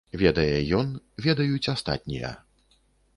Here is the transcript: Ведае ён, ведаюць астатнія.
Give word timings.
Ведае 0.21 0.53
ён, 0.79 0.87
ведаюць 1.25 1.69
астатнія. 1.75 2.33